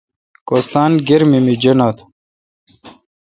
کوستان 0.47 0.91
گرمی 1.07 1.39
می 1.45 1.55
جنت۔ 1.61 1.97